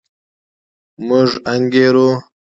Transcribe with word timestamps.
موږ 1.07 1.29
انګېرو. 1.53 2.09